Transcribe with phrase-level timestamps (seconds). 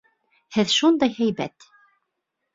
[0.55, 1.69] Һеҙ шундай һәйбәт...